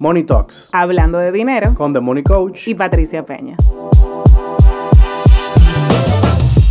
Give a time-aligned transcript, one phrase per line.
[0.00, 2.66] Money Talks Hablando de dinero con The Money Coach.
[2.66, 3.56] y Patricia Peña.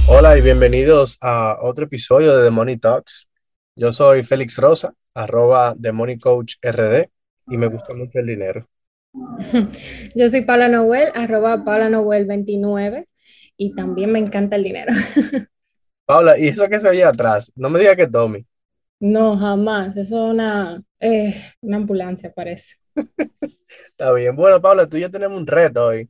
[0.09, 3.27] Hola y bienvenidos a otro episodio de The Money Talks.
[3.75, 7.09] Yo soy Félix Rosa, arroba The Money Coach RD
[7.49, 8.65] y me gusta mucho el dinero.
[10.15, 13.07] Yo soy Paula Noel, arroba Paula Noel 29
[13.57, 14.93] y también me encanta el dinero.
[16.05, 17.51] Paula, ¿y eso que se oye atrás?
[17.55, 18.45] No me digas que Tommy.
[18.99, 19.97] No, jamás.
[19.97, 22.75] Eso es una, eh, una ambulancia, parece.
[23.89, 24.35] Está bien.
[24.35, 26.09] Bueno, Paula, tú y yo tenemos un reto hoy.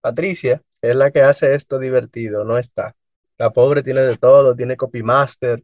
[0.00, 2.96] Patricia, es la que hace esto divertido, no está.
[3.38, 5.62] La pobre tiene de todo, tiene copymaster,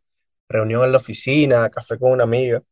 [0.49, 2.63] reunión en la oficina, café con una amiga.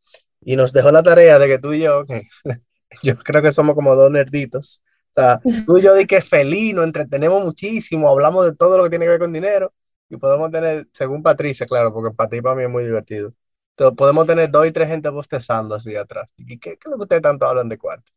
[0.41, 2.23] Y nos dejó la tarea de que tú y yo, que
[3.03, 4.83] yo creo que somos como dos nerditos.
[5.11, 8.85] O sea, tú y yo di que feliz, nos entretenemos muchísimo, hablamos de todo lo
[8.85, 9.73] que tiene que ver con dinero
[10.09, 13.35] y podemos tener, según Patricia, claro, porque para ti y para mí es muy divertido.
[13.73, 16.33] Entonces, podemos tener dos y tres gente bostezando así atrás.
[16.37, 18.13] ¿Y qué, qué es lo que ustedes tanto hablan de cuarto?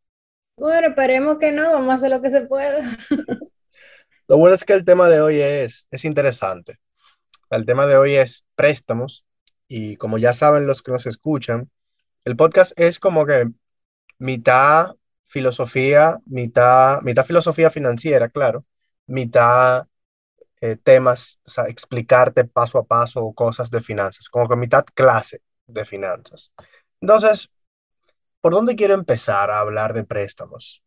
[0.57, 2.81] Bueno, esperemos que no, vamos a hacer lo que se pueda.
[4.27, 6.79] Lo bueno es que el tema de hoy es, es interesante.
[7.51, 9.27] El tema de hoy es préstamos
[9.67, 11.69] y como ya saben los que nos escuchan,
[12.23, 13.51] el podcast es como que
[14.17, 18.65] mitad filosofía, mitad, mitad filosofía financiera, claro,
[19.05, 19.85] mitad
[20.61, 25.41] eh, temas, o sea, explicarte paso a paso cosas de finanzas, como que mitad clase
[25.67, 26.51] de finanzas.
[27.01, 27.49] Entonces,
[28.41, 30.83] ¿por dónde quiero empezar a hablar de préstamos?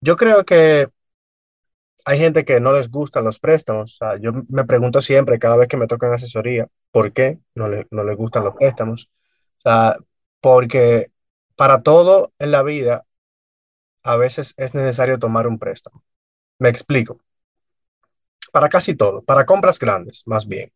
[0.00, 0.90] Yo creo que
[2.04, 3.98] hay gente que no les gustan los préstamos.
[4.20, 8.04] Yo me pregunto siempre, cada vez que me tocan asesoría, ¿por qué no, le- no
[8.04, 9.10] les gustan los préstamos?
[9.58, 9.96] O sea,
[10.40, 11.10] porque
[11.56, 13.06] para todo en la vida
[14.02, 16.04] a veces es necesario tomar un préstamo.
[16.58, 17.20] Me explico.
[18.52, 20.72] Para casi todo, para compras grandes, más bien.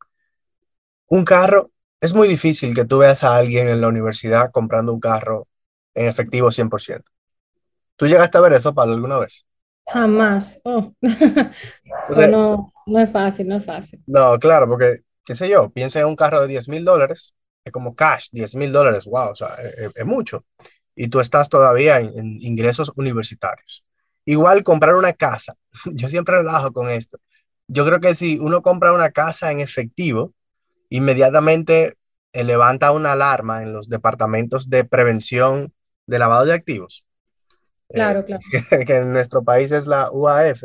[1.08, 5.00] Un carro, es muy difícil que tú veas a alguien en la universidad comprando un
[5.00, 5.48] carro
[5.94, 7.10] en efectivo 100%.
[7.96, 9.46] ¿Tú llegaste a ver eso, Pablo, alguna vez?
[9.86, 10.60] Jamás.
[10.64, 10.92] Oh.
[12.16, 14.00] No, no es fácil, no es fácil.
[14.06, 17.34] No, claro, porque, qué sé yo, piensa en un carro de 10 mil dólares,
[17.64, 20.44] es como cash, 10 mil dólares, wow, o sea, es, es- es mucho.
[20.94, 23.84] Y tú estás todavía en, en ingresos universitarios.
[24.26, 25.54] Igual comprar una casa,
[25.92, 27.18] yo siempre relajo con esto.
[27.68, 30.32] Yo creo que si uno compra una casa en efectivo,
[30.90, 31.94] inmediatamente
[32.32, 35.72] eh, levanta una alarma en los departamentos de prevención
[36.06, 37.04] de lavado de activos.
[37.88, 38.42] Eh, Claro, claro.
[38.50, 40.64] que, que en nuestro país es la UAF,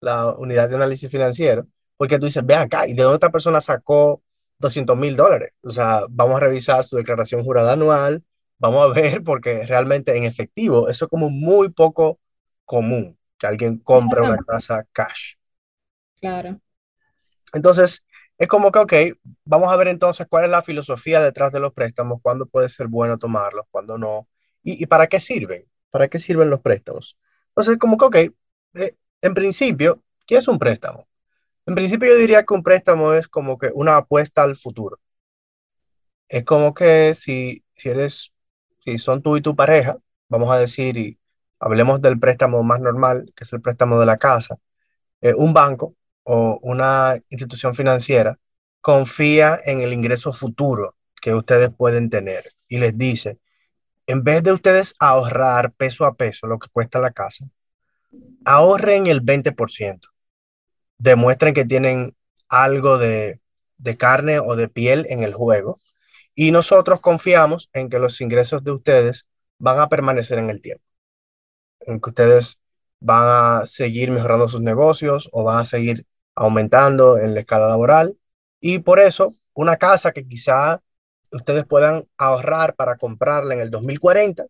[0.00, 1.66] la Unidad de Análisis Financiero,
[1.96, 4.22] porque tú dices, ve acá, ¿y de dónde esta persona sacó
[4.58, 5.52] 200 mil dólares?
[5.62, 8.22] O sea, vamos a revisar su declaración jurada anual,
[8.58, 12.20] vamos a ver, porque realmente en efectivo eso es como muy poco
[12.64, 15.34] común, que alguien compre una casa cash.
[16.20, 16.60] Claro.
[17.52, 18.04] Entonces,
[18.38, 18.92] es como que, ok,
[19.44, 22.86] vamos a ver entonces cuál es la filosofía detrás de los préstamos, cuándo puede ser
[22.88, 24.28] bueno tomarlos, cuándo no,
[24.62, 27.18] y, y para qué sirven, para qué sirven los préstamos.
[27.48, 28.16] Entonces, como que, ok,
[28.74, 31.08] eh, en principio, ¿qué es un préstamo?
[31.66, 34.98] En principio yo diría que un préstamo es como que una apuesta al futuro.
[36.28, 38.32] Es como que si, si eres,
[38.84, 41.18] si son tú y tu pareja, vamos a decir, y
[41.58, 44.58] hablemos del préstamo más normal, que es el préstamo de la casa,
[45.20, 45.94] eh, un banco
[46.30, 48.38] o una institución financiera
[48.82, 53.38] confía en el ingreso futuro que ustedes pueden tener y les dice,
[54.06, 57.46] en vez de ustedes ahorrar peso a peso lo que cuesta la casa,
[58.44, 60.00] ahorren el 20%.
[60.98, 62.14] Demuestren que tienen
[62.50, 63.40] algo de,
[63.78, 65.80] de carne o de piel en el juego
[66.34, 69.26] y nosotros confiamos en que los ingresos de ustedes
[69.58, 70.84] van a permanecer en el tiempo,
[71.80, 72.60] en que ustedes
[73.00, 76.04] van a seguir mejorando sus negocios o van a seguir
[76.38, 78.18] aumentando en la escala laboral.
[78.60, 80.82] Y por eso, una casa que quizá
[81.32, 84.46] ustedes puedan ahorrar para comprarla en el 2040,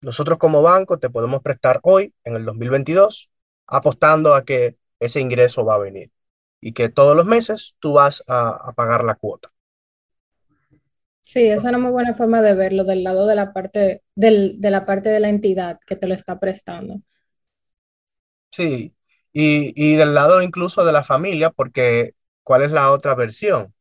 [0.00, 3.30] nosotros como banco te podemos prestar hoy, en el 2022,
[3.66, 6.12] apostando a que ese ingreso va a venir
[6.60, 9.52] y que todos los meses tú vas a, a pagar la cuota.
[11.22, 14.60] Sí, esa es una muy buena forma de verlo del lado de la parte del,
[14.60, 17.00] de la parte de la entidad que te lo está prestando.
[18.50, 18.94] Sí,
[19.34, 23.74] y, y del lado incluso de la familia, porque ¿cuál es la otra versión?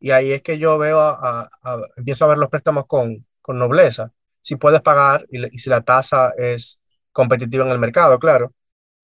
[0.00, 1.12] Y ahí es que yo veo, a,
[1.44, 4.12] a- a- empiezo a ver los préstamos con, con nobleza.
[4.40, 6.80] Si puedes pagar y, le- y si la tasa es
[7.12, 8.46] competitiva en el mercado, claro.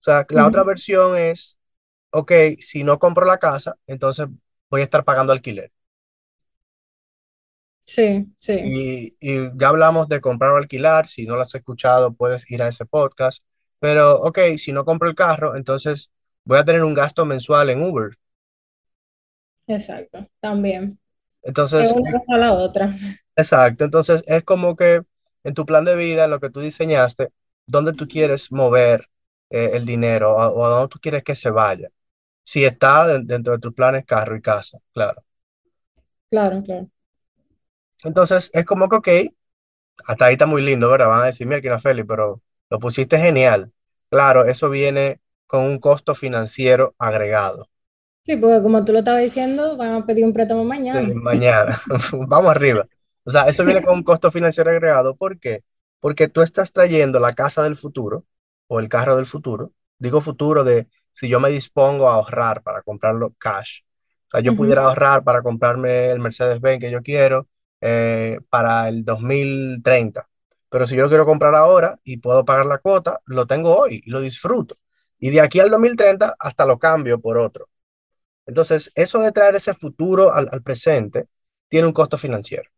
[0.01, 1.59] O sea, la otra versión es,
[2.11, 4.27] ok, si no compro la casa, entonces
[4.71, 5.71] voy a estar pagando alquiler.
[7.85, 8.53] Sí, sí.
[8.61, 11.07] Y, y ya hablamos de comprar o alquilar.
[11.07, 13.43] Si no lo has escuchado, puedes ir a ese podcast.
[13.79, 16.11] Pero, ok, si no compro el carro, entonces
[16.45, 18.17] voy a tener un gasto mensual en Uber.
[19.67, 20.99] Exacto, también.
[21.77, 22.95] Es Entonces, una cosa a la otra.
[23.35, 23.85] exacto.
[23.85, 25.01] Entonces, es como que
[25.43, 27.29] en tu plan de vida, lo que tú diseñaste,
[27.65, 29.07] dónde tú quieres mover
[29.49, 31.89] eh, el dinero o, o a dónde tú quieres que se vaya.
[32.43, 35.23] Si está dentro de tus planes carro y casa, claro.
[36.29, 36.89] Claro, claro.
[38.03, 39.07] Entonces, es como que, ok,
[40.05, 41.07] hasta ahí está muy lindo, ¿verdad?
[41.09, 43.71] Van a decir, mira, no, Feli, pero lo pusiste genial.
[44.09, 47.69] Claro, eso viene con un costo financiero agregado.
[48.23, 51.01] Sí, porque como tú lo estabas diciendo, van a pedir un préstamo mañana.
[51.01, 51.81] Sí, mañana.
[52.27, 52.85] Vamos arriba.
[53.23, 55.15] O sea, eso viene con un costo financiero agregado.
[55.15, 55.63] ¿Por qué?
[55.99, 58.25] Porque tú estás trayendo la casa del futuro
[58.67, 59.71] o el carro del futuro.
[59.97, 63.81] Digo futuro de si yo me dispongo a ahorrar para comprarlo cash.
[64.27, 67.47] O sea, yo pudiera ahorrar para comprarme el Mercedes-Benz que yo quiero
[67.79, 70.27] eh, para el 2030.
[70.69, 74.01] Pero si yo lo quiero comprar ahora y puedo pagar la cuota, lo tengo hoy
[74.05, 74.77] y lo disfruto.
[75.19, 77.69] Y de aquí al 2030 hasta lo cambio por otro.
[78.45, 81.27] Entonces, eso de traer ese futuro al, presente
[81.69, 82.69] tiene un costo financiero.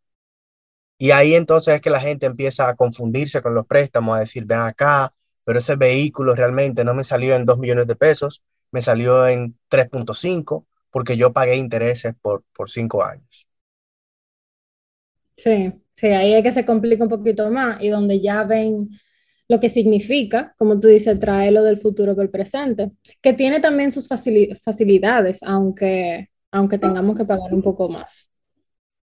[0.97, 4.45] Y ahí entonces es que la gente empieza a confundirse con los préstamos, a decir,
[4.45, 5.13] ven acá,
[5.45, 9.57] pero ese vehículo realmente no me salió en 2 millones de pesos, me salió en
[9.69, 13.48] 3.5 porque yo pagué intereses por, por 5 años.
[15.39, 18.89] Sí, sí, ahí es que se complica un poquito más y donde ya ven
[19.47, 22.91] lo que significa, como tú dices, traerlo del futuro por el presente,
[23.21, 28.29] que tiene también sus facilidades, aunque, aunque tengamos que pagar un poco más.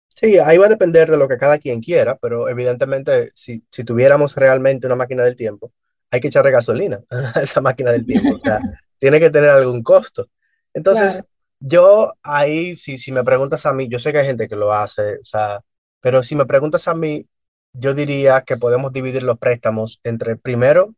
[0.09, 3.85] Sí, ahí va a depender de lo que cada quien quiera, pero evidentemente si, si
[3.85, 5.73] tuviéramos realmente una máquina del tiempo,
[6.11, 7.01] hay que echarle gasolina
[7.35, 8.61] a esa máquina del tiempo, o sea,
[8.99, 10.29] tiene que tener algún costo.
[10.73, 11.29] Entonces, claro.
[11.59, 14.73] yo ahí, si, si me preguntas a mí, yo sé que hay gente que lo
[14.73, 15.61] hace, o sea,
[16.01, 17.27] pero si me preguntas a mí,
[17.73, 20.95] yo diría que podemos dividir los préstamos entre, primero,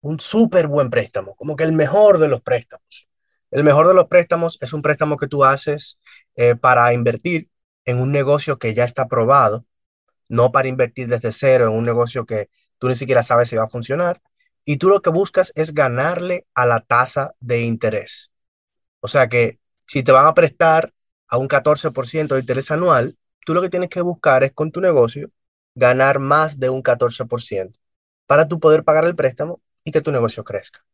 [0.00, 3.08] un súper buen préstamo, como que el mejor de los préstamos.
[3.50, 5.98] El mejor de los préstamos es un préstamo que tú haces
[6.34, 7.48] eh, para invertir
[7.84, 9.64] en un negocio que ya está probado,
[10.28, 13.64] no para invertir desde cero en un negocio que tú ni siquiera sabes si va
[13.64, 14.20] a funcionar.
[14.64, 18.32] Y tú lo que buscas es ganarle a la tasa de interés.
[19.00, 20.92] O sea que si te van a prestar
[21.28, 24.82] a un 14% de interés anual, tú lo que tienes que buscar es con tu
[24.82, 25.30] negocio
[25.76, 27.80] ganar más de un 14%
[28.26, 30.84] para tú poder pagar el préstamo y que tu negocio crezca.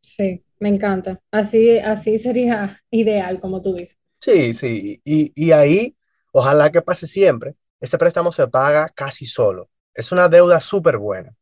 [0.00, 1.20] Sí, me encanta.
[1.30, 3.98] Así, así sería ideal, como tú dices.
[4.20, 5.00] Sí, sí.
[5.04, 5.96] Y, y ahí,
[6.32, 9.70] ojalá que pase siempre, ese préstamo se paga casi solo.
[9.94, 11.34] Es una deuda súper buena.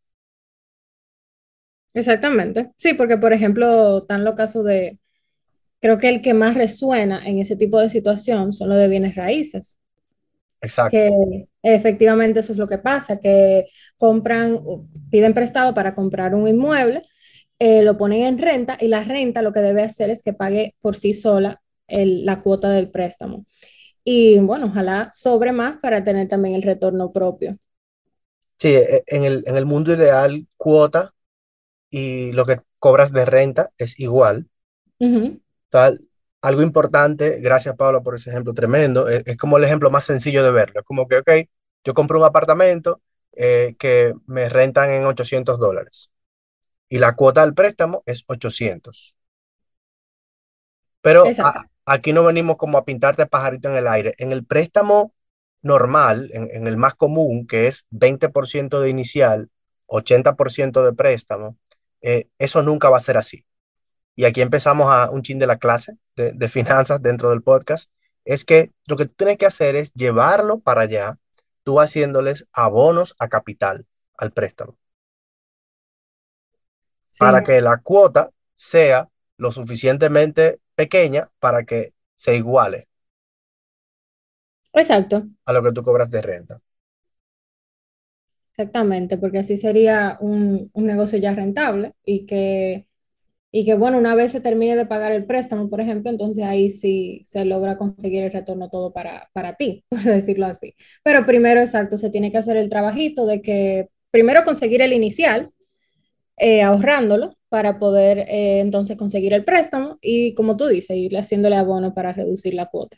[1.95, 2.73] Exactamente.
[2.77, 4.99] Sí, porque por ejemplo, están los casos de,
[5.85, 9.17] creo que el que más resuena en ese tipo de situación son los de bienes
[9.17, 9.79] raíces.
[10.63, 10.97] Exacto.
[10.97, 13.67] Que efectivamente eso es lo que pasa, que
[13.99, 14.61] compran,
[15.11, 17.03] piden prestado para comprar un inmueble,
[17.59, 20.73] eh, lo ponen en renta y la renta lo que debe hacer es que pague
[20.81, 23.45] por sí sola el, la cuota del préstamo.
[24.03, 27.59] Y bueno, ojalá sobre más para tener también el retorno propio.
[28.57, 31.13] Sí, e, en el, en el mundo ideal, cuota
[31.91, 34.47] y lo que cobras de renta es igual.
[34.99, 35.41] Uh -huh.
[36.43, 40.45] Algo importante, gracias Pablo por ese ejemplo tremendo, es, es, como el ejemplo más sencillo
[40.45, 40.81] de verlo.
[40.81, 41.31] Es como que, ok,
[41.85, 43.01] yo compro un apartamento
[43.33, 46.11] eh, que me rentan en 800 dólares
[46.89, 49.17] y la cuota del préstamo es 800.
[51.01, 54.15] Pero a, aquí no venimos como a pintarte pajarito en el aire.
[54.19, 55.15] En el préstamo
[55.63, 59.51] normal, en, en el más común, que es 20% de inicial,
[59.87, 61.57] 80% de préstamo,
[62.03, 63.45] eh, eso nunca va a ser así
[64.17, 67.91] y aquí empezamos a un chin de la clase de, de, finanzas dentro del podcast,
[68.25, 71.19] es que lo que tú tienes que hacer es llevarlo para allá,
[71.63, 74.77] tú haciéndoles abonos a capital al préstamo.
[77.11, 77.19] Sí.
[77.21, 82.89] Para que la cuota sea lo suficientemente pequeña para que se iguale.
[84.73, 85.25] Exacto.
[85.45, 86.61] A lo que tú cobras de renta.
[88.51, 92.87] Exactamente, porque así sería un, un negocio ya rentable y que
[93.57, 96.71] y que bueno, una vez se termine de pagar el préstamo, por ejemplo, entonces ahí
[96.71, 100.75] sí se logra conseguir el retorno todo para, para ti, por decirlo así.
[101.05, 105.53] Pero primero, exacto, se tiene que hacer el trabajito de que primero conseguir el inicial,
[106.37, 111.55] eh, ahorrándolo para poder eh, entonces conseguir el préstamo y como tú dices, ir haciéndole
[111.55, 112.97] abono para reducir la cuota.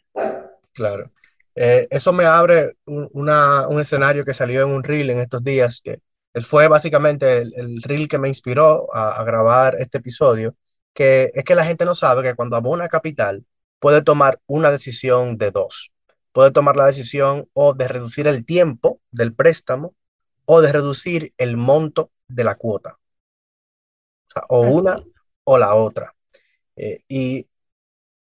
[0.73, 1.13] Claro.
[1.55, 5.83] Eh, eso me abre un, un escenario que salió en un reel en estos días
[5.85, 5.99] que
[6.45, 10.55] fue básicamente el, el reel que me inspiró a, a, grabar este episodio,
[10.93, 13.45] que es que la gente no sabe que cuando abona capital
[13.79, 15.93] puede tomar una decisión de dos.
[16.33, 19.95] Puede tomar la decisión o de reducir el tiempo del préstamo
[20.45, 22.99] o de reducir el monto de la cuota.
[24.29, 25.03] O, sea, o una
[25.45, 26.15] o la otra.
[26.77, 27.49] Eh, y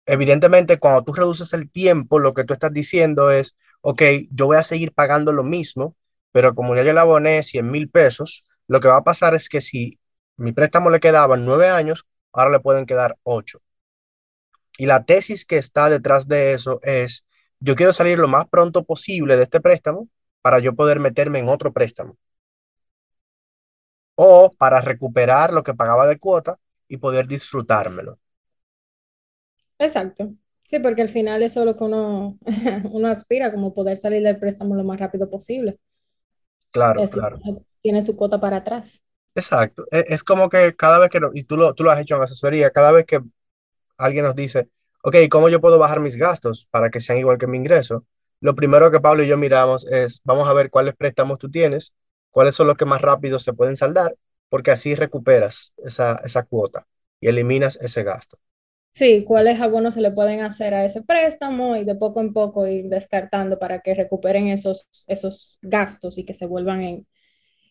[0.06, 4.58] evidentemente cuando tú reduces el tiempo, lo que tú estás diciendo es, ok, yo voy
[4.58, 5.96] a seguir pagando lo mismo,
[6.36, 9.48] pero como ya yo le aboné 100 mil pesos, lo que va a pasar es
[9.48, 10.02] que si
[10.36, 13.62] mi préstamo le quedaban nueve años, ahora le pueden quedar ocho.
[14.78, 17.26] Y la tesis que está detrás de eso es,
[17.60, 20.10] yo quiero salir lo más pronto posible de este préstamo
[20.42, 22.18] para yo poder meterme en otro préstamo.
[24.16, 28.20] O para recuperar lo que pagaba de cuota y poder disfrutármelo.
[29.80, 30.34] Exacto.
[30.66, 32.40] Sí, porque al final eso es lo que uno,
[32.92, 35.80] uno aspira, como poder salir del préstamo lo más rápido posible.
[36.76, 37.42] Claro, así claro.
[37.82, 39.02] tiene su cuota para atrás.
[39.36, 39.86] Exacto.
[39.92, 42.16] E- Es, como que cada vez que, no- y tú lo, tú lo has hecho
[42.16, 43.22] en asesoría, cada vez que
[43.98, 44.70] alguien nos dice,
[45.04, 48.06] ok, ¿cómo yo puedo bajar mis gastos para que sean igual que mi ingreso?
[48.42, 51.94] Lo primero que Pablo y yo miramos es, vamos a ver cuáles préstamos tú tienes,
[52.32, 54.16] cuáles son los que más rápido se pueden saldar,
[54.50, 56.88] porque así recuperas esa, esa cuota
[57.22, 58.40] y eliminas ese gasto.
[58.96, 62.66] Sí, cuáles abonos se le pueden hacer a ese préstamo y de poco en poco
[62.66, 67.08] ir descartando para que recuperen esos, esos gastos y que se vuelvan en,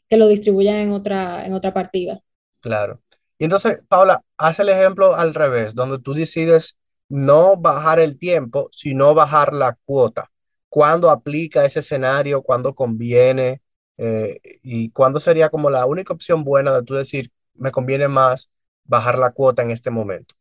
[0.07, 2.21] que lo distribuyan en otra, en otra partida.
[2.61, 3.01] Claro.
[3.39, 6.77] Y entonces, Paula, haz el ejemplo al revés, donde tú decides
[7.09, 10.31] no bajar el tiempo, sino bajar la cuota.
[10.69, 12.43] ¿Cuándo aplica ese escenario?
[12.43, 13.63] ¿Cuándo conviene?
[13.97, 18.51] Eh, ¿y cuándo sería como la única opción buena de tú decir, me conviene más
[18.85, 20.35] bajar la cuota en este momento?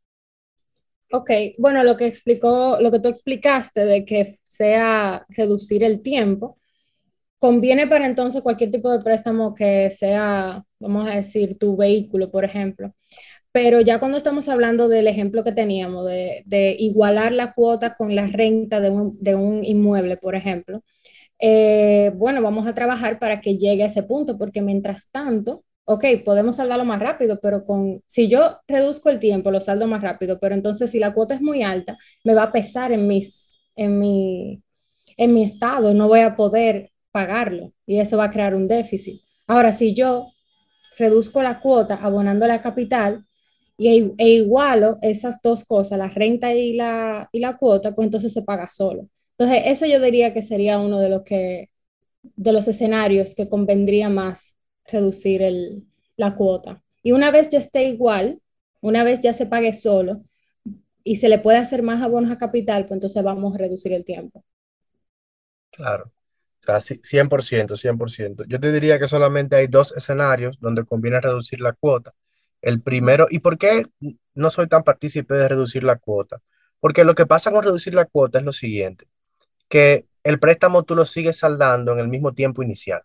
[1.15, 1.29] Ok,
[1.59, 6.57] bueno, lo que explicó, lo que tú explicaste de que sea reducir el tiempo,
[7.39, 12.45] conviene para entonces cualquier tipo de préstamo que sea, vamos a decir, tu vehículo, por
[12.45, 12.93] ejemplo.
[13.51, 18.27] Pero ya cuando estamos hablando del ejemplo que teníamos, de, igualar la cuota con la
[18.27, 20.83] renta de un, de un inmueble, por ejemplo,
[21.39, 26.05] eh, bueno, vamos a trabajar para que llegue a ese punto, porque mientras tanto, ok,
[26.25, 30.39] podemos saldarlo más rápido, pero con, si yo reduzco el tiempo, lo saldo más rápido,
[30.39, 33.99] pero entonces si la cuota es muy alta, me va a pesar en mis, en
[33.99, 34.61] mi,
[35.17, 39.21] en mi estado, no voy a poder pagarlo y eso va a crear un déficit.
[39.47, 40.27] Ahora, si yo
[40.97, 43.25] reduzco la cuota abonando la capital
[43.77, 48.33] y, e igualo esas dos cosas, la renta y la, y la cuota, pues entonces
[48.33, 49.07] se paga solo.
[49.37, 51.69] Entonces, ese yo diría que sería uno de los que,
[52.23, 55.83] de los escenarios que convendría más reducir el,
[56.17, 56.81] la cuota.
[57.01, 58.41] Y una vez ya esté igual,
[58.81, 60.23] una vez ya se pague solo
[61.03, 64.05] y se le puede hacer más abonos a capital, pues entonces vamos a reducir el
[64.05, 64.43] tiempo.
[65.71, 66.11] Claro.
[66.61, 68.45] O sea, sí, 100%, 100%.
[68.47, 72.13] Yo te diría que solamente hay dos escenarios donde conviene reducir la cuota.
[72.61, 73.85] El primero, ¿y por qué
[74.33, 76.41] no soy tan partícipe de reducir la cuota?
[76.79, 79.07] Porque lo que pasa con reducir la cuota es lo siguiente,
[79.67, 83.01] que el préstamo tú lo sigues saldando en el mismo tiempo inicial.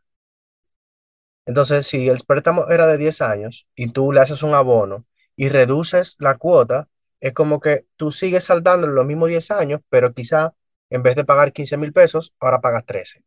[1.49, 5.49] Entonces, si el préstamo era de 10 años y tú le haces un abono y
[5.49, 6.89] reduces la cuota,
[7.21, 10.53] es como que tú sigues saldando los mismos 10 años, pero quizá
[10.91, 13.25] en vez de pagar 15 mil pesos, ahora pagas 13.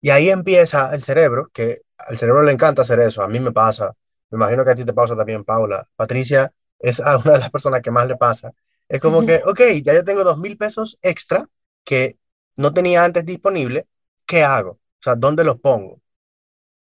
[0.00, 3.52] Y ahí empieza el cerebro, que al cerebro le encanta hacer eso, a mí me
[3.52, 3.94] pasa,
[4.30, 5.88] me imagino que a ti te pasa también, Paula.
[5.94, 8.52] Patricia es a una de las personas que más le pasa.
[8.88, 11.48] Es como que, ok, ya yo tengo dos mil pesos extra
[11.84, 12.18] que
[12.56, 13.86] no tenía antes disponible,
[14.26, 14.72] ¿qué hago?
[14.72, 16.00] O sea, ¿dónde los pongo?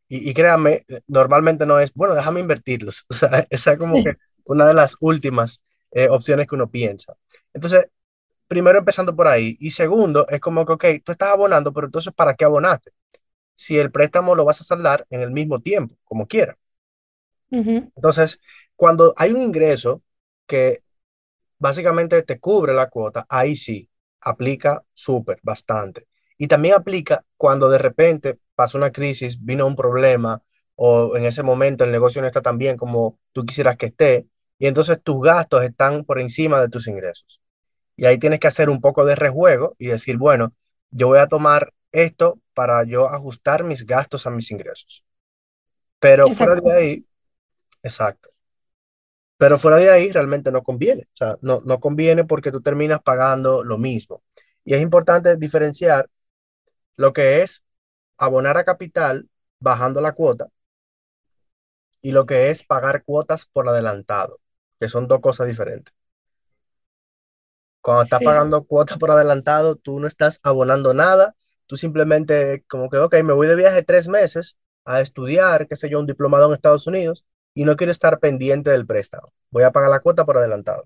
[0.08, 3.06] Y, y créanme, normalmente no es, bueno, déjame invertirlos.
[3.10, 5.60] O sea, esa es como que una de las últimas
[5.92, 7.14] eh, opciones que uno piensa.
[7.52, 7.86] Entonces,
[8.48, 9.56] primero empezando por ahí.
[9.60, 12.92] Y segundo, es como que, ok, tú estás abonando, pero entonces, ¿para qué abonaste?
[13.54, 16.58] Si el préstamo lo vas a saldar en el mismo tiempo, como quiera.
[17.50, 17.92] Uh -huh.
[17.96, 18.40] Entonces,
[18.76, 20.02] cuando hay un ingreso
[20.46, 20.82] que
[21.58, 26.08] básicamente te cubre la cuota, ahí sí, aplica súper, bastante.
[26.38, 30.42] Y también aplica cuando de repente pasa una crisis, vino un problema
[30.76, 34.26] o en ese momento el negocio no está tan bien como tú quisieras que esté
[34.58, 37.40] y entonces tus gastos están por encima de tus ingresos.
[37.96, 40.52] Y ahí tienes que hacer un poco de rejuego y decir, bueno,
[40.90, 45.04] yo voy a tomar esto para yo ajustar mis gastos a mis ingresos.
[45.98, 47.06] Pero fuera de ahí,
[47.82, 48.30] exacto.
[49.36, 51.02] Pero fuera de ahí realmente no conviene.
[51.12, 54.22] O sea, no, no conviene porque tú terminas pagando lo mismo.
[54.64, 56.08] Y es importante diferenciar
[56.96, 57.63] lo que es
[58.18, 59.28] abonar a capital
[59.60, 60.48] bajando la cuota
[62.02, 64.38] y lo que es pagar cuotas por adelantado,
[64.78, 65.92] que son dos cosas diferentes.
[67.80, 68.22] Cuando estás Sí.
[68.22, 73.32] pagando cuotas por adelantado, tú no estás abonando nada, tú simplemente como que, ok, me
[73.34, 77.24] voy de viaje tres meses a estudiar, qué sé yo, un diplomado en Estados Unidos
[77.54, 79.32] y no quiero estar pendiente del préstamo.
[79.50, 80.84] Voy a pagar la cuota por adelantado.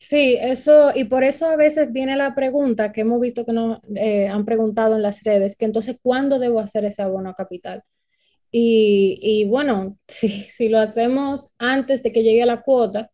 [0.00, 3.80] Sí, eso, y por eso a veces viene la pregunta que hemos visto que nos
[3.96, 7.82] eh, han preguntado en las redes, que entonces, ¿cuándo debo hacer ese abono a capital?
[8.52, 13.10] Y, y bueno, si, si lo hacemos antes de que llegue a la cuota,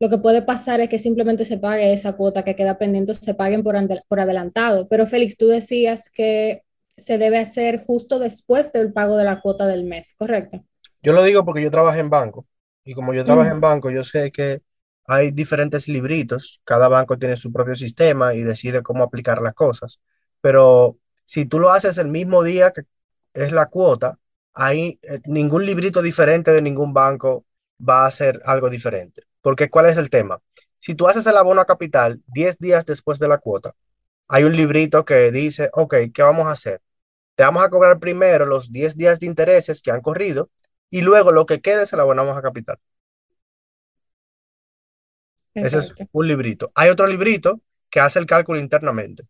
[0.00, 3.34] lo que puede pasar es que simplemente se pague esa cuota que queda pendiente, se
[3.34, 3.76] paguen por,
[4.08, 4.88] por adelantado.
[4.88, 6.62] Pero Félix, tú decías que
[6.96, 10.64] se debe hacer justo después del pago de la cuota del mes, ¿correcto?
[11.02, 12.46] Yo lo digo porque yo trabajé en banco
[12.84, 13.60] y como yo trabajé en Ujú.
[13.60, 14.62] banco, yo sé que
[15.06, 20.00] hay diferentes libritos, cada banco tiene su propio sistema y decide cómo aplicar las cosas,
[20.40, 22.82] pero si tú lo haces el mismo día que
[23.34, 24.18] es la cuota,
[24.54, 27.44] hay eh, ningún librito diferente de ningún banco
[27.86, 29.24] va a hacer algo diferente.
[29.42, 30.40] Porque ¿cuál es el tema?
[30.78, 33.74] Si tú haces el abono a capital 10 días después de la cuota,
[34.28, 36.80] hay un librito que dice, ok, ¿qué vamos a hacer?
[37.34, 40.50] Te vamos a cobrar primero los 10 días de intereses que han corrido
[40.90, 42.78] y luego lo que quede se lo abonamos a capital.
[45.54, 46.72] Ese es un librito.
[46.74, 49.24] Hay otro librito que hace el cálculo internamente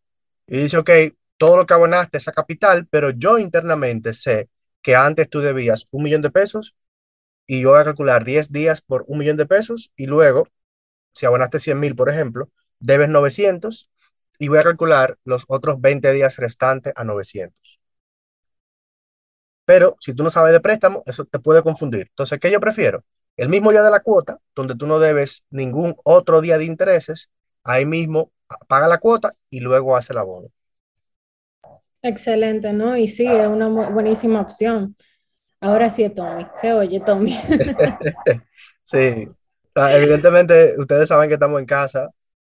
[0.47, 0.91] y dice, ok,
[1.37, 4.49] todo lo que abonaste es a capital, pero yo internamente sé
[4.83, 6.75] que antes tú debías un millón de pesos
[7.47, 10.49] y yo voy a calcular 10 días por un millón de pesos y luego,
[11.15, 12.51] si abonaste 100 mil, por ejemplo,
[12.81, 13.91] debes 900
[14.39, 17.81] y voy a calcular los otros 20 días restantes a 900.
[19.67, 22.09] Pero si tú no sabes de préstamo, eso te puede confundir.
[22.11, 23.05] Entonces, ¿qué yo prefiero?
[23.37, 27.31] El mismo día de la cuota, donde tú no debes ningún otro día de intereses,
[27.65, 28.33] ahí mismo
[28.69, 30.49] paga la cuota y luego hace el abono.
[32.03, 32.97] Excelente, ¿no?
[32.97, 34.97] Y sí, es una buenísima opción.
[35.61, 36.47] Ahora sí, Tommy.
[36.57, 37.37] Se oye, Tommy.
[38.83, 39.27] Sí,
[39.77, 42.11] Ah, evidentemente ustedes saben que estamos en casa.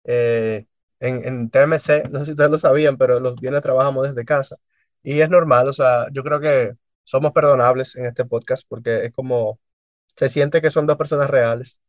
[0.05, 0.65] eh,
[1.01, 4.55] en, en TMC, no sé si ustedes lo sabían, pero los viernes trabajamos desde casa.
[5.03, 9.13] Y es normal, o sea, yo creo que somos perdonables en este podcast porque es
[9.13, 9.59] como,
[10.19, 11.79] se siente que son dos personas reales.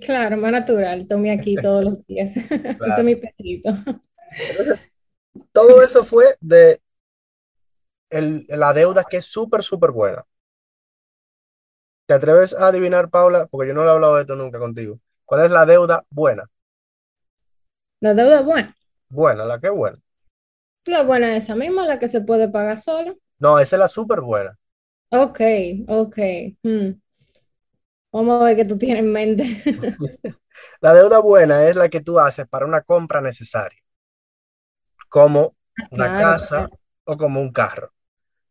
[0.00, 1.06] Claro, más natural.
[1.06, 2.36] Tommy aquí todos los días.
[2.84, 3.70] Ese es mi perrito.
[4.48, 4.80] Entonces,
[5.52, 6.82] todo eso fue de
[8.10, 10.24] el- la deuda que es súper, súper buena.
[12.06, 13.46] ¿Te atreves a adivinar, Paula?
[13.46, 14.98] Porque yo no he hablado de esto nunca contigo.
[15.24, 16.48] ¿Cuál es la deuda buena?
[18.00, 18.74] La deuda buena.
[19.08, 19.98] Buena, la que es buena.
[20.86, 23.14] La buena es esa misma, la que se puede pagar sola.
[23.40, 24.58] No, esa es la súper buena.
[25.10, 25.40] Ok,
[25.88, 26.16] ok.
[26.62, 27.00] Hmm.
[28.16, 29.44] Vamos a ver qué tú tienes en mente.
[30.80, 33.78] La deuda buena es la que tú haces para una compra necesaria,
[35.08, 35.56] como
[35.90, 36.78] una Claro, casa claro.
[37.04, 37.92] o como un carro.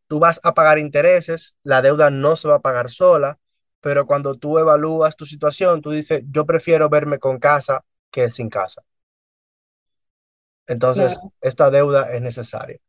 [0.07, 3.39] Tú vas a pagar intereses, la deuda no se va a pagar sola,
[3.81, 8.49] pero cuando tú evalúas tu situación, tú dices, yo prefiero verme con casa que sin
[8.49, 8.83] casa.
[10.67, 11.31] Entonces, claro.
[11.41, 12.79] esta deuda es necesaria.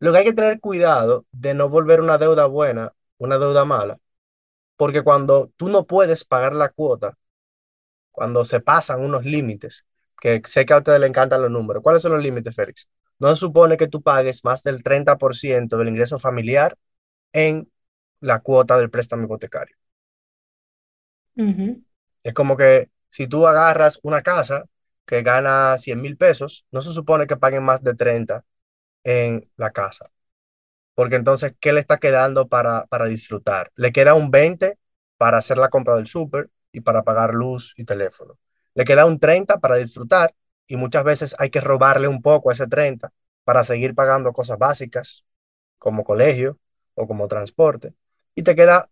[0.00, 3.98] Lo que hay que tener cuidado de no volver una deuda buena una deuda mala,
[4.80, 7.18] porque cuando tú no puedes pagar la cuota,
[8.12, 9.84] cuando se pasan unos límites,
[10.20, 11.82] que sé que a ustedes les encantan los números.
[11.82, 12.88] ¿Cuáles son los límites, Félix?
[13.18, 16.78] No se supone que tú pagues más del 30% del ingreso familiar
[17.34, 17.70] en
[18.20, 19.76] la cuota del préstamo hipotecario.
[22.22, 24.64] Es como que si tú agarras una casa
[25.06, 28.44] que gana 100 mil pesos, no se supone que paguen más de 30
[29.04, 30.10] en la casa.
[31.00, 33.72] Porque entonces, ¿qué le está quedando para, para disfrutar?
[33.74, 34.78] Le queda un 20
[35.16, 38.38] para hacer la compra del súper y para pagar luz y teléfono.
[38.74, 40.34] Le queda un 30 para disfrutar
[40.66, 43.12] y muchas veces hay que robarle un poco a ese 30
[43.44, 45.24] para seguir pagando cosas básicas
[45.78, 46.58] como colegio
[46.94, 47.94] o como transporte.
[48.34, 48.90] Y te queda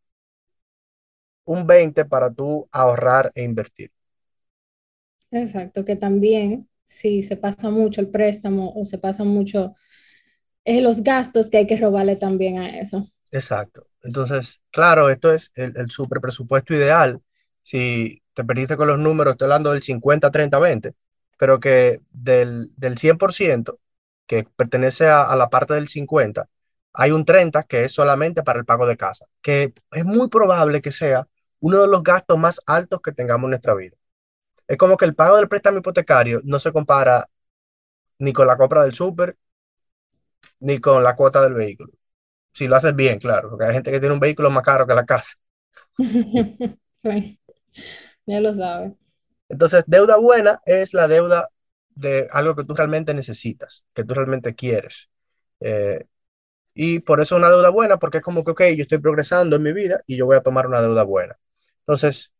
[1.47, 3.91] un 20 para tú ahorrar e invertir.
[5.31, 9.75] Exacto, que también si se pasa mucho el préstamo o se pasa mucho
[10.69, 13.07] eh, los gastos que hay que robarle también a eso.
[13.31, 13.87] Exacto.
[14.03, 17.21] Entonces, claro, esto es el, el super presupuesto ideal.
[17.63, 20.95] Si te perdiste con los números, estoy hablando del 50, 30, 20,
[21.37, 23.79] pero que del, del 100%
[24.27, 26.49] que pertenece a, a la parte del 50,
[26.95, 30.83] hay un 30 que es solamente para el pago de casa, que es muy probable
[30.83, 31.29] que sea
[31.61, 33.97] uno de los gastos más altos que tengamos en nuestra vida.
[34.69, 37.29] Es como que el pago del préstamo hipotecario no se compara
[38.19, 39.37] ni con la compra del súper,
[40.61, 41.93] ni con la cuota del vehículo.
[42.53, 44.95] Si lo haces bien, claro, porque hay gente que tiene un vehículo más caro que
[44.95, 45.35] la casa.
[47.01, 47.39] Sí,
[48.27, 48.93] ya lo sabes.
[49.49, 51.49] Entonces, deuda buena es la deuda
[51.95, 55.09] de algo que tú realmente necesitas, que tú realmente quieres.
[55.61, 56.05] Eh,
[56.75, 59.63] y por eso una deuda buena, porque es como que, ok, yo estoy progresando en
[59.63, 61.37] mi vida y yo voy a tomar una deuda buena.
[61.81, 62.33] Entonces,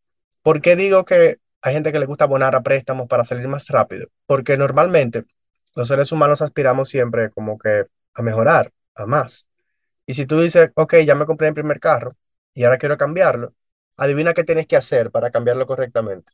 [0.43, 3.67] ¿por qué digo que hay gente que le gusta abonar a préstamos para salir más
[3.69, 4.09] rápido?
[4.27, 5.25] Porque normalmente
[5.75, 7.87] los seres humanos aspiramos siempre como que
[8.19, 9.47] a mejorar, a más.
[10.07, 12.17] Y si tú dices, ok, ya me compré mi primer carro
[12.55, 13.55] y ahora quiero cambiarlo,
[13.97, 16.33] adivina qué tienes que hacer para cambiarlo correctamente.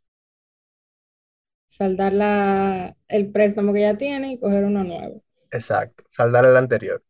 [1.68, 5.22] Saldar la, el préstamo que ya tiene y coger uno nuevo.
[5.50, 7.02] Exacto, saldar el anterior.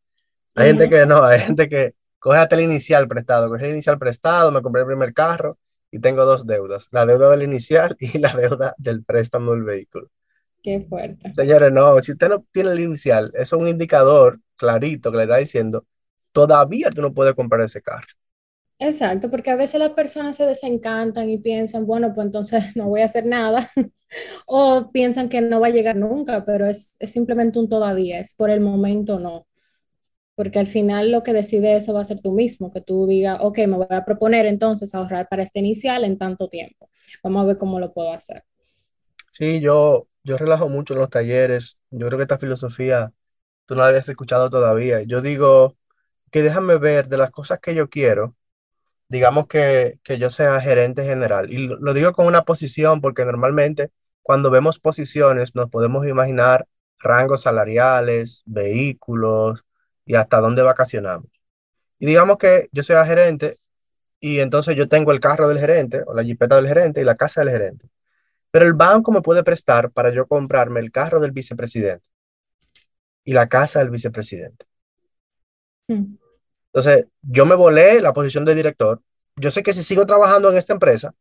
[0.55, 3.99] Hay gente que no, hay gente que coge hasta el inicial prestado, coge el inicial
[3.99, 5.59] prestado, me compré el primer carro
[5.91, 10.11] y tengo dos deudas, la deuda del inicial y la deuda del préstamo del vehículo.
[10.65, 11.39] Qué fuerte.
[11.39, 15.23] Señores, no, si usted no tiene el inicial, eso es un indicador clarito que le
[15.25, 15.85] está diciendo,
[16.33, 18.07] todavía tú no puedes comprar ese carro.
[18.79, 23.03] Exacto, porque a veces las personas se desencantan y piensan, bueno, pues entonces no voy
[23.03, 23.71] a hacer nada,
[24.47, 28.35] o piensan que no va a llegar nunca, pero es, es simplemente un todavía, es
[28.35, 29.47] por el momento no.
[30.37, 33.39] Porque al final lo que decide eso va a ser tú mismo, que tú digas,
[33.43, 36.91] ok, me voy a proponer entonces ahorrar para este inicial en tanto tiempo.
[37.23, 38.45] Vamos a ver cómo lo puedo hacer.
[39.31, 41.79] Sí, yo, yo relajo mucho en los talleres.
[41.91, 43.13] Yo creo que esta filosofía
[43.67, 45.03] tú no la habías escuchado todavía.
[45.03, 45.77] Yo digo
[46.31, 48.37] que déjame ver de las cosas que yo quiero,
[49.09, 51.53] digamos que, que yo sea gerente general.
[51.53, 53.91] Y lo, lo digo con una posición porque normalmente
[54.23, 56.67] cuando vemos posiciones nos podemos imaginar
[56.99, 59.65] rangos salariales, vehículos
[60.07, 61.29] y hasta dónde vacacionamos.
[61.99, 63.59] Y digamos que yo sea gerente
[64.21, 67.17] y entonces yo tengo el carro del gerente o la jipeta del gerente y la
[67.17, 67.89] casa del gerente.
[68.55, 72.09] Pero el banco me puede prestar para yo comprarme el carro del vicepresidente
[73.25, 74.65] y la casa del vicepresidente.
[75.89, 76.15] Mm.
[76.67, 79.03] Entonces, yo me volé la posición de director.
[79.35, 81.17] Yo sé que si sigo trabajando en esta empresa,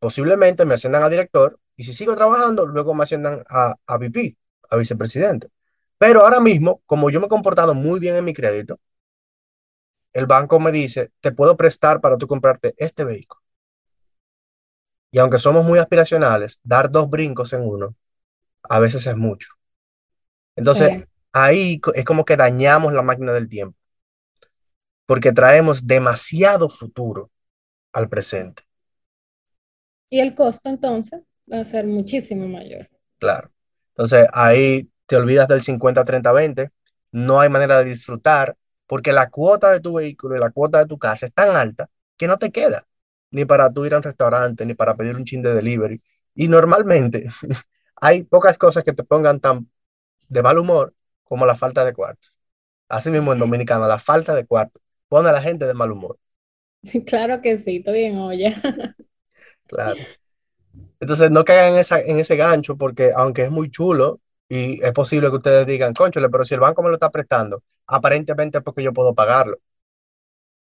[0.00, 4.36] posiblemente me asciendan a director y si sigo trabajando, luego me asciendan a, a VP,
[4.68, 5.50] a vicepresidente.
[5.98, 8.80] Pero ahora mismo, como yo me he comportado muy bien en mi crédito,
[10.12, 13.41] el banco me dice, te puedo prestar para tú comprarte este vehículo.
[15.12, 17.96] Y aunque somos muy aspiracionales, dar dos brincos en uno
[18.68, 19.48] a veces es mucho.
[20.56, 21.06] Entonces, Sí.
[21.32, 23.76] ahí es como que dañamos la máquina del tiempo,
[25.06, 27.30] porque traemos demasiado futuro
[27.92, 28.64] al presente,
[30.10, 31.22] Y el costo entonces
[31.52, 32.88] va a ser muchísimo mayor.
[33.18, 33.50] claro.
[33.90, 36.70] Entonces, ahí te olvidas del 50-30-20,
[37.12, 40.86] no hay manera de disfrutar, porque la cuota de tu vehículo y la cuota de
[40.86, 42.86] tu casa es tan alta que no te queda,
[43.32, 46.00] ni para tú ir a un restaurante, ni para pedir un chin de delivery.
[46.36, 47.28] Y normalmente
[47.96, 49.70] hay pocas cosas que te pongan tan
[50.28, 52.28] de mal humor como la falta de cuarto.
[52.88, 56.18] Así mismo en Dominicana, la falta de cuarto pone a la gente de mal humor,
[57.06, 58.54] Claro que sí, estoy en olla.
[59.66, 60.06] claro.
[61.00, 64.92] Entonces no caigan en, esa, en ese gancho porque aunque es muy chulo y es
[64.92, 68.64] posible que ustedes digan, conchole, pero si el banco me lo está prestando, aparentemente es
[68.64, 69.58] porque yo puedo pagarlo.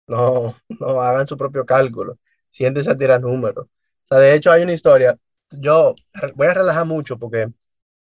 [0.07, 2.19] No, no hagan su propio cálculo.
[2.51, 3.67] Siéntense a tirar números.
[3.67, 5.19] O sea, de hecho hay una historia.
[5.51, 5.95] Yo
[6.35, 7.49] voy a relajar mucho porque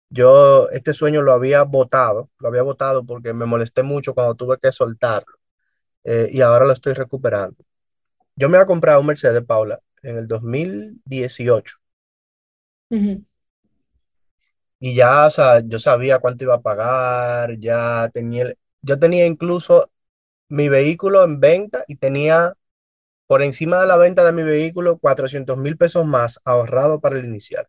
[0.09, 4.57] yo este sueño lo había botado, lo había botado porque me molesté mucho cuando tuve
[4.61, 5.35] que soltarlo
[6.05, 7.57] eh, y ahora lo estoy recuperando.
[8.35, 11.77] Yo me había comprado un Mercedes, Paula, en el 2018
[12.89, 13.25] Ujú.
[14.79, 19.25] y ya, o sea, yo sabía cuánto iba a pagar, ya tenía, el- yo tenía
[19.25, 19.89] incluso
[20.49, 22.55] mi vehículo en venta y tenía
[23.27, 27.25] por encima de la venta de mi vehículo cuatrocientos mil pesos más ahorrado para el
[27.25, 27.67] inicial.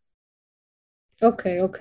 [1.23, 1.79] Ok, ok.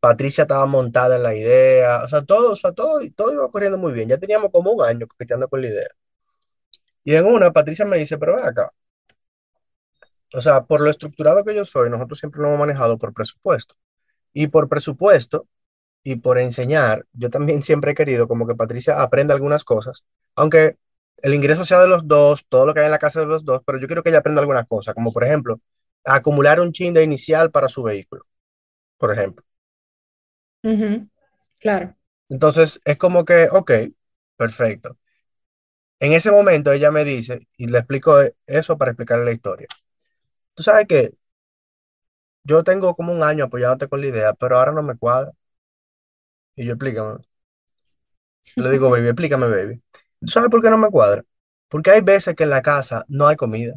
[0.00, 3.78] Patricia estaba montada en la idea, o sea, todo, o sea, todo, todo iba corriendo
[3.78, 4.08] muy bien.
[4.08, 5.88] Ya teníamos como un año coqueteando con la idea.
[7.04, 8.72] Y en una, Patricia me dice, pero ven acá,
[10.34, 13.74] o sea, por lo estructurado que yo soy, nosotros siempre lo hemos manejado por presupuesto.
[14.32, 15.48] Y por presupuesto
[16.04, 20.04] y por enseñar, yo también siempre he querido como que Patricia aprenda algunas cosas,
[20.36, 20.78] aunque
[21.22, 23.44] el ingreso sea de los dos, todo lo que hay en la casa de los
[23.44, 25.60] dos, pero yo quiero que ella aprenda algunas cosas, como por ejemplo,
[26.04, 28.24] acumular un chin de inicial para su vehículo,
[28.98, 29.44] por ejemplo.
[31.58, 31.96] Claro.
[32.28, 33.70] Entonces, es como que, ok,
[34.36, 34.96] perfecto.
[35.98, 39.68] En ese momento ella me dice, y le explico eso para explicarle la historia.
[40.54, 41.14] Tú sabes que
[42.44, 45.32] yo tengo como un año apoyándote con la idea, pero ahora no me cuadra.
[46.56, 47.18] Y yo explícame.
[48.56, 49.82] Le digo, baby, explícame, baby.
[50.20, 51.24] ¿Tú sabes por qué no me cuadra?
[51.68, 53.74] Porque hay veces que en la casa no hay comida.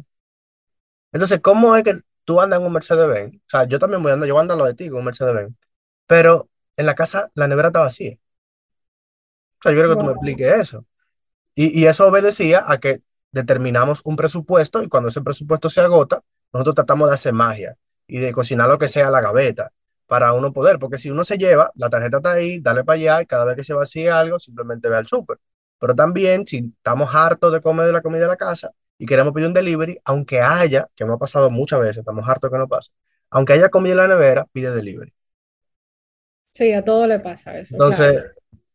[1.12, 3.36] Entonces, ¿cómo es que tú andas en un Mercedes-Benz?
[3.36, 5.04] O sea, yo también voy a andar, yo voy a lo de ti con un
[5.06, 5.54] Mercedes-Benz.
[6.06, 8.18] Pero en la casa la nevera está vacía.
[9.60, 10.84] O sea, yo creo que tú me expliques eso.
[11.54, 13.02] Y, y eso obedecía a que
[13.32, 17.76] determinamos un presupuesto y cuando ese presupuesto se agota, nosotros tratamos de hacer magia
[18.06, 19.72] y de cocinar lo que sea la gaveta
[20.06, 23.22] para uno poder, porque si uno se lleva, la tarjeta está ahí, dale para allá
[23.22, 25.38] y cada vez que se vacíe algo, simplemente ve al súper.
[25.84, 29.34] Pero también, si estamos hartos de comer de la comida de la casa y queremos
[29.34, 32.66] pedir un delivery, aunque haya, que me ha pasado muchas veces, estamos hartos que no
[32.66, 32.90] pasa,
[33.28, 35.12] aunque haya comida en la nevera, pide delivery.
[36.54, 37.92] Sí, a todo le pasa eso, claro.
[37.92, 38.24] Entonces,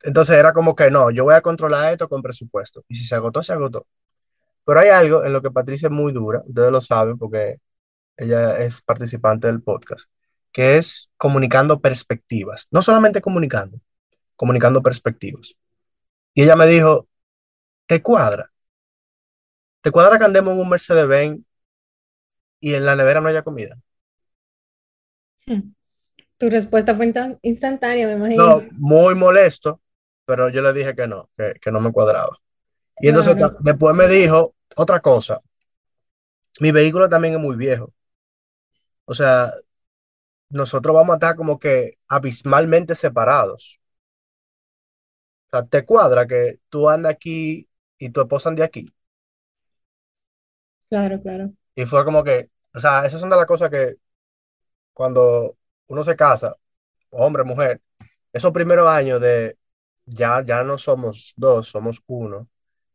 [0.04, 2.86] entonces era como que no, yo voy a controlar esto con presupuesto.
[2.88, 3.88] Y si se agotó, se agotó.
[4.63, 7.58] Pero hay algo en lo que Patricia es muy dura, ustedes lo saben porque
[8.17, 10.08] ella es participante del podcast,
[10.52, 12.67] que es comunicando perspectivas.
[12.69, 13.80] No solamente comunicando,
[14.36, 15.56] comunicando perspectivas.
[16.34, 17.08] Y ella me dijo,
[17.88, 18.52] ¿te cuadra?
[19.82, 21.42] ¿Te cuadra que andemos en un Mercedes-Benz
[22.62, 23.78] y en la nevera no haya comida?
[25.48, 25.74] Hmm.
[26.39, 28.72] Tu respuesta fue instan- instantánea, me No, imagino.
[28.72, 29.82] muy molesto,
[30.26, 32.38] pero yo le dije que no, que, que no me cuadraba.
[33.00, 35.39] Y entonces Claro, después me dijo otra cosa.
[36.62, 37.92] Mi vehículo también es muy viejo.
[39.06, 39.52] O sea,
[40.50, 43.79] nosotros vamos a estar como que abismalmente separados.
[45.52, 48.94] O sea, te cuadra que tú andas aquí y tu esposa ande aquí.
[50.90, 51.54] claro, claro.
[51.76, 53.96] Y fue como que, o sea, esas son de las cosas que
[54.94, 55.58] cuando
[55.88, 56.56] uno se casa,
[57.12, 57.82] hombre, mujer,
[58.34, 59.58] esos primeros años de
[60.06, 62.50] ya, ya no somos dos, somos uno.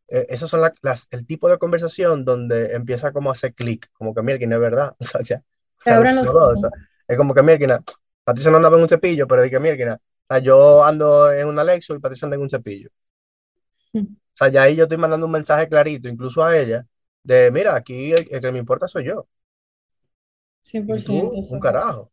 [0.09, 3.91] eh, esos son la- las, el tipo de conversación donde empieza como a hacer clic,
[3.95, 4.97] como que mira, no es verdad.
[5.01, 6.71] O sea, ya, o sea, no, o sea,
[7.09, 7.83] es como que mira,
[8.25, 11.59] Patricia no andaba en un cepillo, pero dije, mira, o sea, yo ando en un
[11.59, 12.91] Alexo y Patricia anda en un cepillo.
[14.35, 16.87] O sea, ya ahí yo estoy mandando un mensaje clarito, incluso a ella,
[17.23, 19.29] de mira, aquí el, el que me importa soy yo.
[20.87, 22.11] Y 100%, tú, un carajo.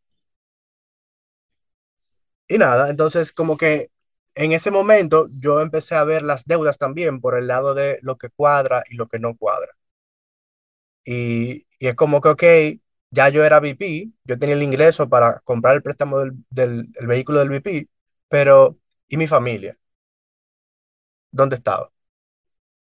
[2.48, 3.92] Y nada, entonces como que
[4.36, 8.18] en ese momento yo empecé a ver las deudas también por el lado de lo
[8.18, 9.72] que cuadra y lo que no cuadra.
[11.04, 12.44] Y, y es como que, ok,
[13.12, 17.08] ya yo era VP, yo tenía el ingreso para comprar el préstamo del, del el
[17.08, 17.90] vehículo del VP,
[18.32, 18.78] pero
[19.10, 19.78] ¿y mi familia?
[21.32, 21.92] ¿Dónde estaba?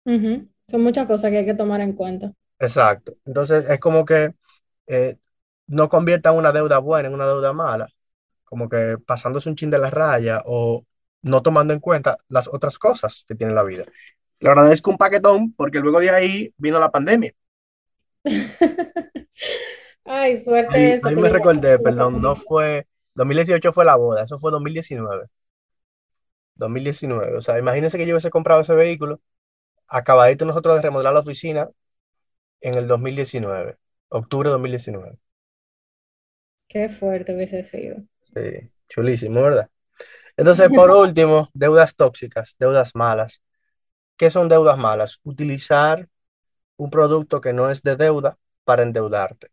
[0.06, 2.32] Son muchas cosas que hay que tomar en cuenta.
[2.58, 3.14] Exacto.
[3.26, 4.34] Entonces es como que
[4.86, 5.16] eh,
[5.66, 7.88] no conviertan una deuda buena en una deuda mala,
[8.44, 10.84] como que pasándose un chin de la raya o
[11.20, 13.84] no tomando en cuenta las otras cosas que tiene la vida.
[14.40, 17.32] Le agradezco un paquetón porque luego de ahí vino la pandemia.
[20.06, 24.38] Ay, suerte Ahí, eso, ahí me recordé, perdón, no fue, 2018 fue la boda, eso
[24.38, 25.26] fue 2019.
[26.56, 27.36] 2019.
[27.36, 29.20] O sea, imagínense que yo hubiese comprado ese vehículo,
[29.88, 31.70] acabadito nosotros de remodelar la oficina
[32.60, 33.76] en el 2019,
[34.08, 35.18] octubre de 2019.
[36.68, 37.98] Qué fuerte hubiese sido.
[38.34, 39.70] Sí, chulísimo, ¿verdad?
[40.36, 43.42] Entonces, por último, deudas tóxicas, deudas malas.
[44.16, 45.20] ¿Qué son deudas malas?
[45.24, 46.08] Utilizar
[46.76, 49.50] un producto que no es de deuda para endeudarte.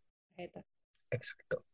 [1.10, 1.64] Exacto.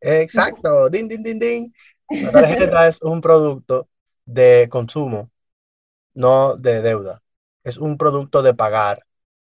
[0.00, 0.88] Exacto.
[0.90, 1.72] Din, din, din, din.
[2.20, 3.88] La tarjeta es un producto
[4.24, 5.30] de consumo,
[6.14, 7.22] no de deuda.
[7.64, 9.06] Es un producto de pagar,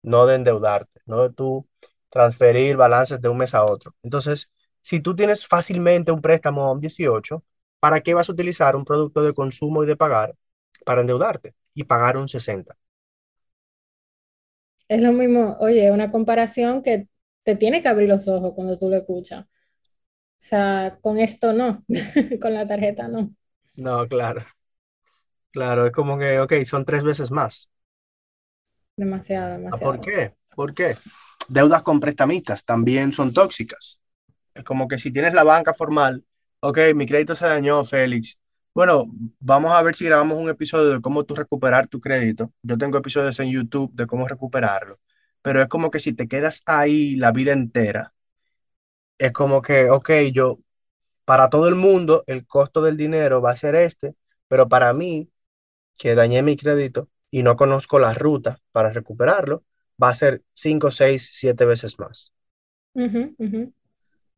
[0.03, 1.69] no de endeudarte, no de tú
[2.11, 3.95] transferir balances de un mes a otro.
[4.03, 4.51] Entonces,
[4.83, 7.45] si tú tienes fácilmente un préstamo a un 18,
[7.81, 10.37] ¿para qué vas a utilizar un producto de consumo y de pagar
[10.87, 12.77] para endeudarte y pagar un 60?
[14.89, 17.09] Es lo mismo, oye, una comparación que
[17.43, 19.47] te tiene que abrir los ojos cuando tú lo escuchas.
[20.39, 21.85] O sea, con esto no,
[22.41, 23.35] con la tarjeta no.
[23.77, 24.45] No, claro,
[25.51, 27.71] claro, es como que, ok, son tres veces más.
[28.97, 30.01] Demasiado, Ah, ¿Por demasiado.
[30.01, 30.35] qué?
[30.55, 30.97] ¿Por qué?
[31.49, 34.01] Deudas con prestamistas también son tóxicas.
[34.55, 36.25] Es como que si tienes la banca formal,
[36.61, 38.39] ok, mi crédito se dañó, Félix.
[38.75, 39.07] Bueno,
[39.41, 42.53] vamos a ver si grabamos un episodio de cómo tú recuperar tu crédito.
[42.63, 45.01] Yo tengo episodios en YouTube de cómo recuperarlo,
[45.43, 48.15] pero es como que si te quedas ahí la vida entera,
[49.19, 50.59] es como que, ok, yo,
[51.25, 54.15] para todo el mundo, el costo del dinero va a ser este,
[54.49, 55.31] pero para mí,
[55.99, 59.65] que dañé mi crédito y no conozco la ruta para recuperarlo,
[60.03, 62.33] va a ser 5, 6, 7 veces más.
[62.95, 63.73] Ujú, ujú.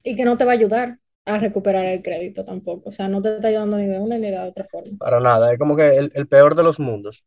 [0.05, 2.91] Y que no te va a ayudar a recuperar el crédito tampoco.
[2.91, 4.99] O sea, no te está ayudando ni de una ni de otra forma.
[4.99, 7.25] Para nada, es como que el, el peor de los mundos.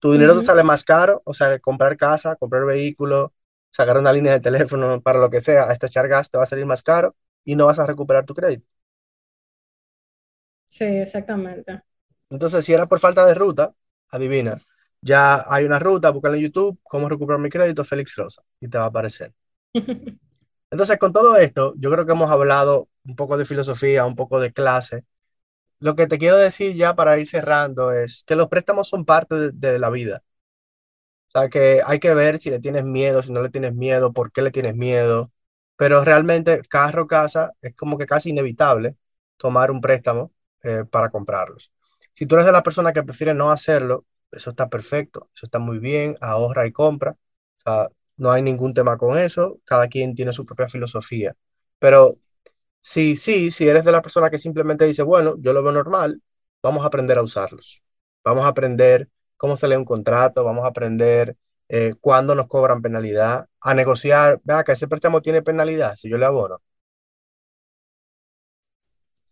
[0.00, 0.46] Tu dinero te Ujú.
[0.46, 3.34] sale más caro, o sea, comprar casa, comprar vehículo,
[3.72, 6.46] sacar una línea de teléfono para lo que sea, hasta echar gas te va a
[6.46, 8.66] salir más caro y no vas a recuperar tu crédito.
[10.68, 11.82] Sí, exactamente.
[12.30, 13.74] Entonces, si era por falta de ruta,
[14.10, 14.60] adivina,
[15.00, 18.78] ya hay una ruta, búscala en YouTube, cómo recuperar mi crédito, Félix Rosa, y te
[18.78, 19.34] va a aparecer.
[20.70, 24.38] Entonces, con todo esto, yo creo que hemos hablado un poco de filosofía, un poco
[24.40, 25.04] de clase.
[25.80, 29.34] Lo que te quiero decir ya para ir cerrando es que los préstamos son parte
[29.36, 30.22] de, de la vida.
[31.34, 34.12] O sea, que hay que ver si le tienes miedo, si no le tienes miedo,
[34.12, 35.30] por qué le tienes miedo.
[35.76, 38.96] Pero realmente, carro, casa, es como que casi inevitable
[39.36, 41.72] tomar un préstamo eh, para comprarlos.
[42.12, 45.58] Si tú eres de la persona que prefiere no hacerlo, eso está perfecto, eso está
[45.58, 47.12] muy bien, ahorra y compra.
[47.12, 51.34] O sea, no hay ningún tema con eso, cada quien tiene su propia filosofía.
[51.78, 52.14] Pero
[52.80, 56.22] sí, sí, si eres de la persona que simplemente dice, bueno, yo lo veo normal,
[56.62, 57.82] vamos a aprender a usarlos.
[58.24, 59.08] Vamos a aprender
[59.40, 61.34] cómo se lee un contrato, vamos a aprender
[61.68, 66.18] eh, cuándo nos cobran penalidad, a negociar, vea que ese préstamo tiene penalidad, si yo
[66.18, 66.60] le abono,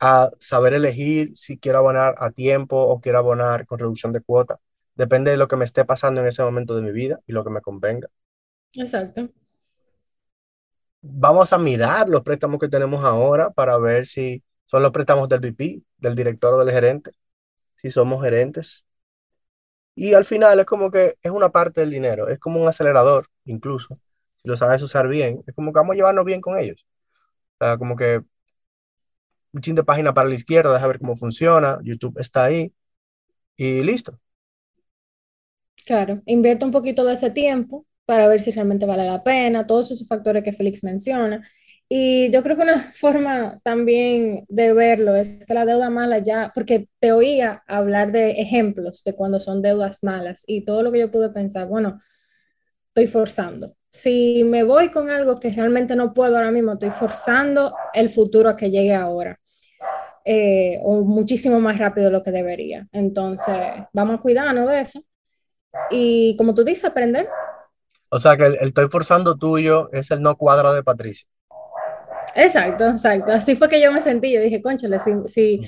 [0.01, 4.59] a saber elegir si quiero abonar a tiempo o quiero abonar con reducción de cuota.
[4.95, 7.45] Depende de lo que me esté pasando en ese momento de mi vida y lo
[7.45, 8.09] que me convenga.
[8.77, 9.29] Exacto.
[11.03, 15.41] Vamos a mirar los préstamos que tenemos ahora para ver si son los préstamos del
[15.41, 17.13] VP, del director o del gerente,
[17.77, 18.88] si somos gerentes.
[19.99, 23.27] Y al final es como que es una parte del dinero, es como un acelerador,
[23.47, 23.99] incluso,
[24.41, 26.87] si lo sabes usar bien, es como que vamos a llevarnos bien con ellos.
[27.61, 28.23] O sea, como que
[29.53, 32.73] un chin de página para la izquierda, deja ver cómo funciona, YouTube está ahí
[33.57, 34.19] y listo.
[35.87, 39.91] Claro, invierte un poquito de ese tiempo para ver si realmente vale la pena, todos
[39.91, 41.43] esos factores que Félix menciona.
[41.89, 46.53] Y yo creo que una forma también de verlo es que la deuda mala ya,
[46.55, 51.01] porque te oía hablar de ejemplos de cuando son deudas malas y todo lo que
[51.01, 52.01] yo pude pensar, bueno,
[52.89, 53.75] estoy forzando.
[53.91, 58.51] Si me voy con algo que realmente no puedo ahora mismo, estoy forzando el futuro
[58.51, 59.39] a que llegue ahora.
[60.31, 62.87] Eh, o muchísimo más rápido de lo que debería.
[62.93, 63.57] Entonces,
[63.95, 65.03] vamos a cuidarnos de eso.
[65.91, 67.27] Y como tú dices, aprender.
[68.11, 71.27] O sea que el, estoy forzando tuyo es el no cuadro de Patricia.
[72.35, 73.33] Exacto, exacto.
[73.33, 74.33] Así fue que yo me sentí.
[74.33, 75.61] Yo dije, conchale, si, si,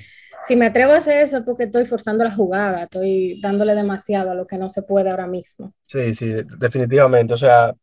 [0.46, 4.30] si me atrevo a hacer eso es porque estoy forzando la jugada, estoy dándole demasiado
[4.30, 5.72] a lo que no se puede ahora mismo.
[5.86, 7.34] Sí, sí, definitivamente.
[7.34, 7.74] O sea,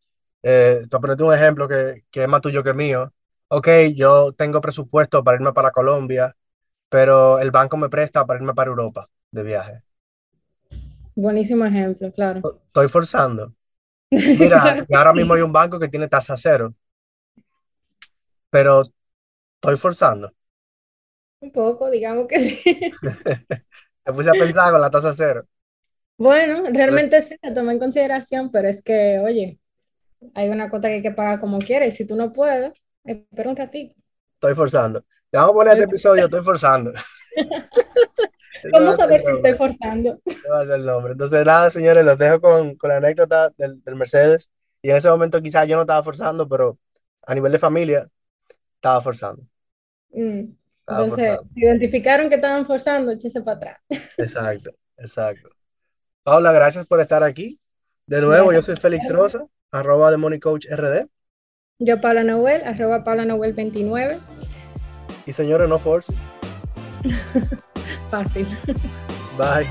[0.41, 3.11] eh, te ponerte un ejemplo que, que es más tuyo que mío.
[3.49, 6.35] Ok, yo tengo presupuesto para irme para Colombia,
[6.89, 9.83] pero el banco me presta para irme para Europa de viaje.
[11.15, 12.43] Buenísimo ejemplo, claro.
[12.67, 13.53] Estoy forzando.
[14.11, 16.73] Mira, ahora mismo hay un banco que tiene tasa cero,
[18.57, 18.81] pero
[19.61, 20.33] estoy forzando.
[21.41, 22.59] Un poco, digamos que sí.
[24.05, 25.45] Me puse a pensar con la tasa cero.
[26.17, 29.59] Bueno, realmente sí, se toma en consideración, pero es que, oye,
[30.33, 33.51] hay una cuota que hay que pagar como quieras y si tú no puedes, espera
[33.51, 33.93] un ratito.
[34.33, 35.05] Estoy forzando.
[35.31, 36.91] Le vamos a poner este episodio, estoy forzando.
[38.73, 40.19] ¿Cómo saber si estoy forzando?
[40.73, 41.11] el nombre.
[41.11, 44.49] Entonces, nada, señores, los dejo con, con la anécdota del, del, Mercedes.
[44.81, 46.79] Y en ese momento quizás yo no estaba forzando, pero
[47.21, 48.09] a nivel de familia,
[48.77, 49.43] estaba forzando.
[50.11, 50.53] Mm.
[50.87, 53.79] Entonces, identificaron que estaban forzando, échese para atrás.
[54.17, 55.49] Exacto, exacto.
[56.23, 57.59] Paula, gracias por estar aquí.
[58.05, 61.07] De nuevo, yo soy Félix Rosa, arroba de Money Coach RD.
[61.79, 64.17] Yo, Paula Noel, arroba Paula Noel 29.
[65.25, 66.13] Y señores, no force.
[68.09, 68.47] Fácil.
[69.37, 69.67] Bye.